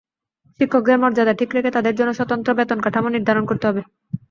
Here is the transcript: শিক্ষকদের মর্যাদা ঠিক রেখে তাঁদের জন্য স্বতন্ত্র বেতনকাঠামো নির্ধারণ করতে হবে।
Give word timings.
শিক্ষকদের 0.59 0.97
মর্যাদা 0.99 1.33
ঠিক 1.39 1.49
রেখে 1.55 1.73
তাঁদের 1.75 1.97
জন্য 1.99 2.11
স্বতন্ত্র 2.15 2.49
বেতনকাঠামো 2.57 3.09
নির্ধারণ 3.11 3.43
করতে 3.47 3.65
হবে। 3.69 3.81